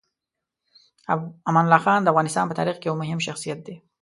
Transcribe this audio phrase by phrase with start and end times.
[1.49, 3.75] امان الله خان د افغانستان په تاریخ کې یو مهم شخصیت دی.